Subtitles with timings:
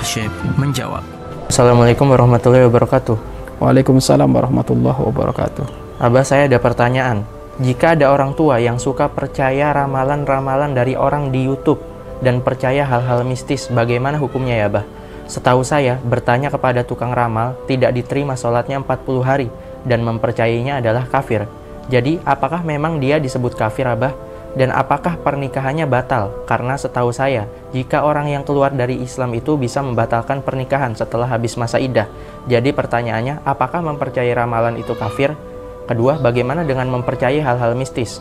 [0.00, 1.04] Syekh menjawab.
[1.52, 3.16] Assalamualaikum warahmatullahi wabarakatuh.
[3.60, 5.64] Waalaikumsalam warahmatullahi wabarakatuh.
[6.00, 7.28] Abah saya ada pertanyaan.
[7.60, 11.84] Jika ada orang tua yang suka percaya ramalan-ramalan dari orang di YouTube
[12.24, 14.84] dan percaya hal-hal mistis, bagaimana hukumnya ya, Abah?
[15.28, 19.48] Setahu saya, bertanya kepada tukang ramal tidak diterima sholatnya 40 hari
[19.84, 21.44] dan mempercayainya adalah kafir.
[21.92, 24.16] Jadi, apakah memang dia disebut kafir, Abah?
[24.50, 26.42] Dan apakah pernikahannya batal?
[26.42, 31.54] Karena setahu saya, jika orang yang keluar dari Islam itu bisa membatalkan pernikahan setelah habis
[31.54, 32.10] masa idah.
[32.50, 35.38] Jadi pertanyaannya, apakah mempercayai ramalan itu kafir?
[35.86, 38.18] Kedua, bagaimana dengan mempercayai hal-hal mistis?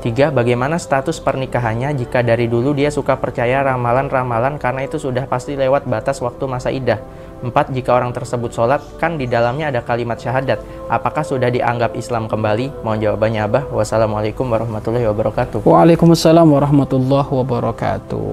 [0.00, 5.60] Tiga, bagaimana status pernikahannya jika dari dulu dia suka percaya ramalan-ramalan karena itu sudah pasti
[5.60, 6.96] lewat batas waktu masa idah.
[7.44, 10.64] Empat, jika orang tersebut sholat, kan di dalamnya ada kalimat syahadat.
[10.88, 12.80] Apakah sudah dianggap Islam kembali?
[12.80, 13.64] Mohon jawabannya Abah.
[13.68, 15.68] Wassalamualaikum warahmatullahi wabarakatuh.
[15.68, 18.32] Waalaikumsalam warahmatullahi wabarakatuh.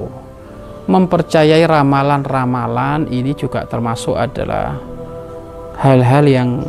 [0.87, 4.79] Mempercayai ramalan-ramalan ini juga termasuk adalah
[5.83, 6.63] hal-hal yang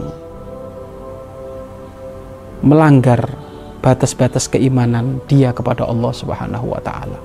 [2.67, 3.48] melanggar
[3.89, 7.17] batas-batas keimanan dia kepada Allah Subhanahu wa taala.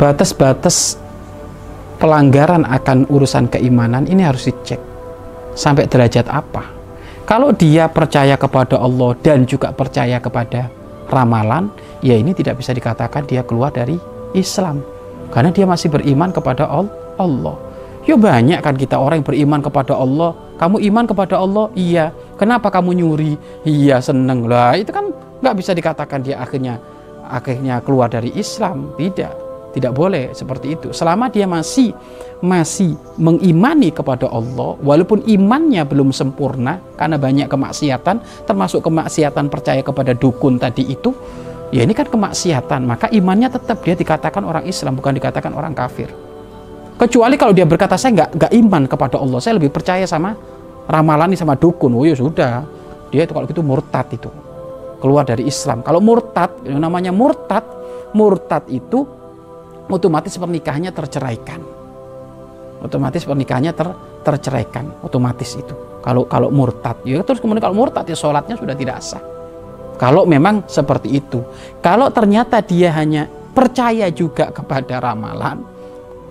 [0.00, 0.96] Batas-batas
[2.00, 4.80] pelanggaran akan urusan keimanan ini harus dicek
[5.52, 6.72] sampai derajat apa.
[7.28, 10.72] Kalau dia percaya kepada Allah dan juga percaya kepada
[11.12, 11.68] ramalan,
[12.00, 14.00] ya ini tidak bisa dikatakan dia keluar dari
[14.32, 14.80] Islam
[15.28, 16.64] karena dia masih beriman kepada
[17.20, 17.60] Allah.
[18.08, 20.32] Ya banyak kan kita orang yang beriman kepada Allah.
[20.58, 21.70] Kamu iman kepada Allah?
[21.78, 22.10] Iya.
[22.42, 23.38] Kenapa kamu nyuri?
[23.62, 24.74] Iya seneng lah.
[24.74, 26.74] Itu kan nggak bisa dikatakan dia akhirnya
[27.22, 28.98] akhirnya keluar dari Islam.
[28.98, 29.30] Tidak.
[29.70, 30.88] Tidak boleh seperti itu.
[30.90, 31.94] Selama dia masih
[32.42, 40.10] masih mengimani kepada Allah, walaupun imannya belum sempurna karena banyak kemaksiatan, termasuk kemaksiatan percaya kepada
[40.12, 41.14] dukun tadi itu,
[41.70, 42.82] ya ini kan kemaksiatan.
[42.84, 46.10] Maka imannya tetap dia dikatakan orang Islam, bukan dikatakan orang kafir.
[46.98, 50.36] Kecuali kalau dia berkata saya nggak nggak iman kepada Allah, saya lebih percaya sama
[50.88, 51.94] ramalan sama dukun.
[51.94, 52.66] Oh ya sudah,
[53.12, 54.30] dia itu kalau gitu murtad itu
[55.02, 55.82] keluar dari Islam.
[55.82, 57.66] Kalau murtad, yang namanya murtad,
[58.14, 59.02] murtad itu
[59.90, 61.60] otomatis pernikahannya terceraikan.
[62.82, 63.88] Otomatis pernikahannya ter,
[64.26, 65.74] terceraikan, otomatis itu.
[66.02, 69.22] Kalau kalau murtad, ya terus kemudian kalau murtad ya sholatnya sudah tidak sah.
[69.98, 71.42] Kalau memang seperti itu.
[71.78, 75.62] Kalau ternyata dia hanya percaya juga kepada ramalan,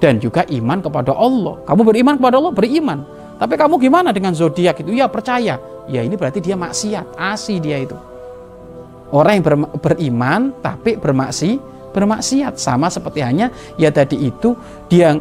[0.02, 1.62] dan juga iman kepada Allah.
[1.64, 3.00] Kamu beriman kepada Allah, beriman.
[3.42, 4.94] Tapi kamu gimana dengan zodiak itu?
[4.94, 5.58] Ya percaya.
[5.90, 7.98] Ya ini berarti dia maksiat, asi dia itu.
[9.10, 11.58] Orang yang ber, beriman tapi bermaksi,
[11.90, 13.50] bermaksiat sama seperti hanya
[13.82, 14.54] ya tadi itu
[14.86, 15.18] dia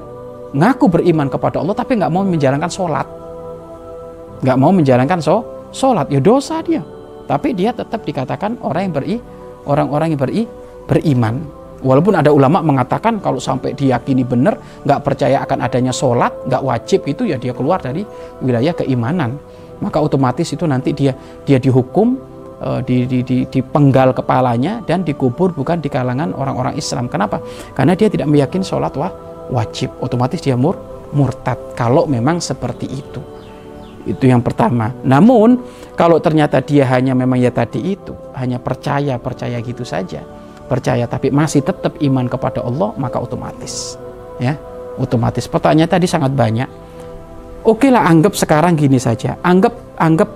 [0.52, 3.08] ngaku beriman kepada Allah tapi nggak mau menjalankan sholat,
[4.44, 5.40] nggak mau menjalankan so,
[5.72, 6.84] sholat ya dosa dia.
[7.24, 9.16] Tapi dia tetap dikatakan orang yang beri,
[9.64, 10.42] orang-orang yang beri,
[10.84, 11.40] beriman
[11.80, 17.00] Walaupun ada ulama mengatakan kalau sampai diyakini benar, nggak percaya akan adanya sholat, nggak wajib
[17.08, 18.04] itu ya dia keluar dari
[18.44, 19.40] wilayah keimanan.
[19.80, 21.16] Maka otomatis itu nanti dia
[21.48, 22.20] dia dihukum,
[22.60, 27.08] uh, di, di, di, dipenggal kepalanya dan dikubur bukan di kalangan orang-orang Islam.
[27.08, 27.40] Kenapa?
[27.72, 29.12] Karena dia tidak meyakini sholat wah,
[29.48, 29.96] wajib.
[30.04, 30.76] Otomatis dia mur,
[31.16, 31.56] murtad.
[31.72, 33.20] Kalau memang seperti itu.
[34.04, 34.92] Itu yang pertama.
[35.00, 35.64] Namun
[35.96, 40.39] kalau ternyata dia hanya memang ya tadi itu, hanya percaya percaya gitu saja
[40.70, 43.98] percaya tapi masih tetap iman kepada Allah maka otomatis
[44.38, 44.54] ya
[45.00, 45.48] otomatis.
[45.48, 46.68] Pertanyaan tadi sangat banyak.
[47.64, 49.36] Oke lah anggap sekarang gini saja.
[49.40, 50.28] Anggap anggap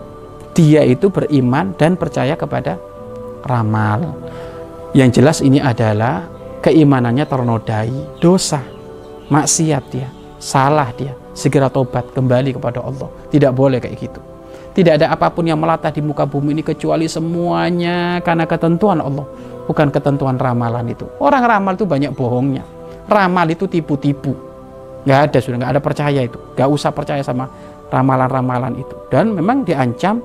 [0.57, 2.81] dia itu beriman dan percaya kepada
[3.45, 4.17] ramal.
[4.97, 6.29] Yang jelas ini adalah
[6.65, 8.65] keimanannya ternodai dosa
[9.29, 10.09] maksiat dia
[10.41, 11.17] salah dia.
[11.35, 13.11] Segera tobat kembali kepada Allah.
[13.27, 14.21] Tidak boleh kayak gitu.
[14.75, 19.23] Tidak ada apa pun yang melatah di muka bumi ini kecuali semuanya karena ketentuan Allah
[19.69, 21.09] bukan ketentuan ramalan itu.
[21.21, 22.65] Orang ramal itu banyak bohongnya.
[23.09, 24.33] Ramal itu tipu-tipu.
[25.05, 26.39] Nggak ada sudah, nggak ada percaya itu.
[26.57, 27.49] Nggak usah percaya sama
[27.93, 28.95] ramalan-ramalan itu.
[29.13, 30.21] Dan memang diancam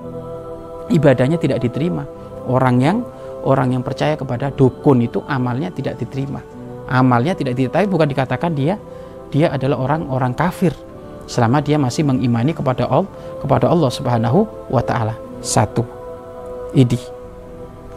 [0.88, 2.08] ibadahnya tidak diterima.
[2.48, 3.04] Orang yang
[3.44, 6.40] orang yang percaya kepada dukun itu amalnya tidak diterima.
[6.90, 8.80] Amalnya tidak diterima, bukan dikatakan dia
[9.30, 10.74] dia adalah orang-orang kafir
[11.30, 14.40] selama dia masih mengimani kepada Allah kepada Allah Subhanahu
[14.72, 15.14] wa taala.
[15.40, 15.86] Satu.
[16.74, 17.19] Ini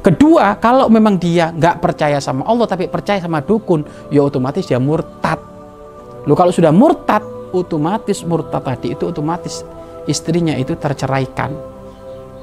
[0.03, 4.83] Kedua, kalau memang dia nggak percaya sama Allah tapi percaya sama dukun, ya otomatis dia
[4.83, 5.39] murtad.
[6.27, 7.23] Lu kalau sudah murtad,
[7.55, 9.63] otomatis murtad tadi itu otomatis
[10.11, 11.55] istrinya itu terceraikan.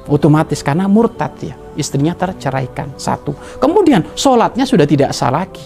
[0.08, 2.96] Otomatis karena murtad ya, istrinya terceraikan.
[2.96, 3.36] Satu.
[3.60, 5.62] Kemudian sholatnya sudah tidak sah lagi.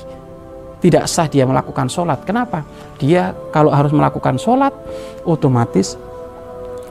[0.83, 2.27] Tidak sah dia melakukan sholat.
[2.27, 2.67] Kenapa?
[2.99, 4.75] Dia kalau harus melakukan sholat,
[5.23, 5.95] otomatis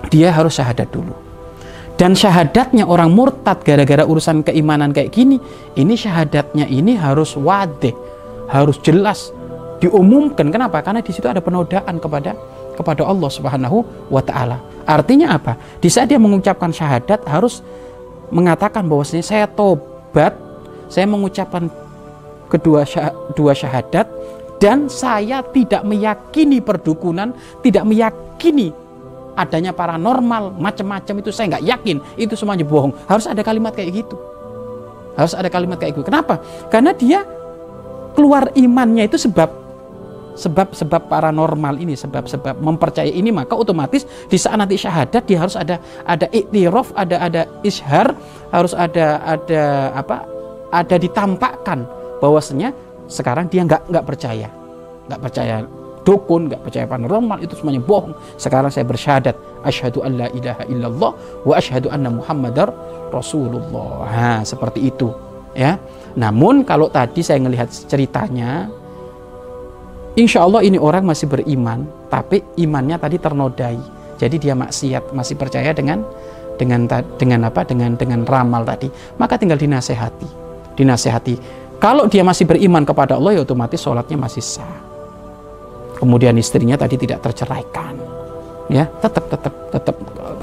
[0.07, 1.22] dia harus syahadat dulu
[2.03, 5.39] dan syahadatnya orang murtad gara-gara urusan keimanan kayak gini
[5.79, 7.95] ini syahadatnya ini harus wade
[8.51, 9.31] harus jelas
[9.79, 10.51] diumumkan.
[10.51, 10.83] Kenapa?
[10.83, 12.35] Karena di situ ada penodaan kepada
[12.75, 14.59] kepada Allah Subhanahu wa taala.
[14.83, 15.55] Artinya apa?
[15.79, 17.63] Di saat dia mengucapkan syahadat harus
[18.35, 20.35] mengatakan bahwasanya saya tobat,
[20.91, 21.71] saya mengucapkan
[22.51, 22.83] kedua
[23.31, 24.11] dua syahadat
[24.59, 27.31] dan saya tidak meyakini perdukunan,
[27.63, 28.82] tidak meyakini
[29.33, 32.93] adanya paranormal, macam-macam itu saya nggak yakin, itu semuanya bohong.
[33.09, 34.15] Harus ada kalimat kayak gitu.
[35.13, 36.05] Harus ada kalimat kayak gitu.
[36.05, 36.41] Kenapa?
[36.69, 37.21] Karena dia
[38.13, 39.63] keluar imannya itu sebab
[40.33, 45.77] sebab-sebab paranormal ini, sebab-sebab mempercayai ini maka otomatis di saat nanti syahadat dia harus ada
[46.09, 48.17] ada iktiraf, ada ada ishar,
[48.49, 50.17] harus ada ada apa?
[50.73, 51.85] ada ditampakkan
[52.17, 52.73] bahwasanya
[53.05, 54.49] sekarang dia nggak nggak percaya,
[55.05, 55.61] nggak percaya
[56.03, 58.13] dukun, nggak percaya paranormal itu semuanya bohong.
[58.35, 61.11] Sekarang saya bersyahadat asyhadu an la ilaha illallah
[61.47, 62.69] wa asyhadu anna muhammadar
[63.09, 64.07] rasulullah.
[64.07, 65.09] Nah, seperti itu
[65.55, 65.79] ya.
[66.13, 68.69] Namun kalau tadi saya melihat ceritanya
[70.13, 73.81] Insya Allah ini orang masih beriman, tapi imannya tadi ternodai.
[74.21, 76.05] Jadi dia maksiat, masih percaya dengan
[76.53, 76.85] dengan
[77.17, 77.65] dengan apa?
[77.65, 78.93] Dengan dengan ramal tadi.
[79.17, 80.29] Maka tinggal dinasehati,
[80.77, 81.65] dinasehati.
[81.81, 84.92] Kalau dia masih beriman kepada Allah, ya otomatis sholatnya masih sah.
[86.03, 87.95] Kemudian istrinya tadi tidak terceraikan,
[88.67, 89.95] ya tetap tetap tetap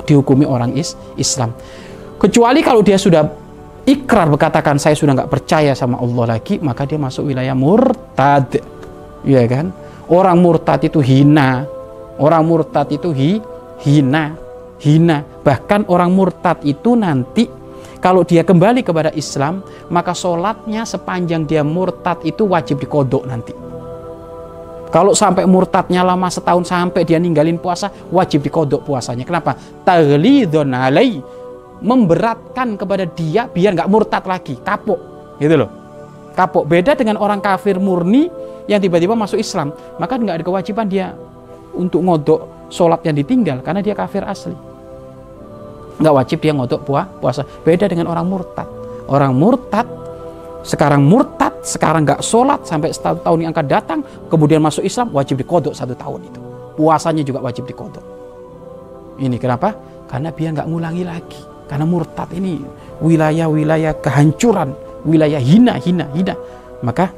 [0.09, 1.53] dihukumi orang is Islam.
[2.17, 3.29] Kecuali kalau dia sudah
[3.85, 8.57] ikrar berkatakan saya sudah nggak percaya sama Allah lagi, maka dia masuk wilayah murtad.
[9.21, 9.69] Ya kan?
[10.09, 11.69] Orang murtad itu hina.
[12.17, 13.37] Orang murtad itu hi,
[13.85, 14.41] hina
[14.81, 15.23] hina.
[15.45, 17.45] Bahkan orang murtad itu nanti
[18.01, 19.61] kalau dia kembali kepada Islam
[19.93, 23.53] maka sholatnya sepanjang dia murtad itu wajib dikodok nanti
[24.91, 29.23] kalau sampai murtadnya lama setahun sampai dia ninggalin puasa wajib dikodok puasanya.
[29.23, 29.55] Kenapa?
[29.87, 31.23] Taglidun alai.
[31.81, 34.59] Memberatkan kepada dia biar nggak murtad lagi.
[34.61, 35.01] Kapok.
[35.41, 35.71] Gitu loh.
[36.37, 36.69] Kapok.
[36.69, 38.29] Beda dengan orang kafir murni
[38.69, 41.17] yang tiba-tiba masuk Islam, maka nggak ada kewajiban dia
[41.73, 44.55] untuk ngodok sholat yang ditinggal karena dia kafir asli.
[46.03, 46.81] Nggak wajib dia ngodok
[47.19, 47.47] puasa.
[47.65, 48.69] Beda dengan orang murtad.
[49.11, 49.89] Orang murtad
[50.61, 54.01] sekarang murtad, sekarang nggak sholat sampai setahun tahun yang akan datang,
[54.33, 56.41] kemudian masuk Islam wajib dikodok satu tahun itu.
[56.77, 58.05] Puasanya juga wajib dikodok.
[59.21, 59.77] Ini kenapa?
[60.09, 61.41] Karena dia nggak ngulangi lagi.
[61.69, 62.59] Karena murtad ini
[62.99, 64.75] wilayah-wilayah kehancuran,
[65.07, 66.35] wilayah hina, hina, hina.
[66.83, 67.13] Maka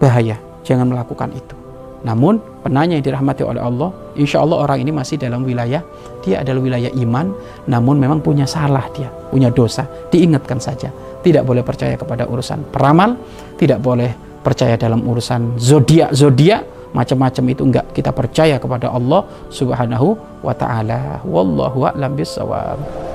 [0.00, 1.63] bahaya jangan melakukan itu.
[2.04, 5.80] Namun penanya yang dirahmati oleh Allah, insya Allah orang ini masih dalam wilayah,
[6.20, 7.32] dia adalah wilayah iman,
[7.64, 10.92] namun memang punya salah dia, punya dosa, diingatkan saja.
[11.24, 13.16] Tidak boleh percaya kepada urusan peramal,
[13.56, 14.12] tidak boleh
[14.44, 17.86] percaya dalam urusan zodiak zodiak macam-macam itu enggak.
[17.96, 20.14] Kita percaya kepada Allah Subhanahu
[20.44, 21.24] wa taala.
[21.24, 23.13] Wallahu a'lam bissawab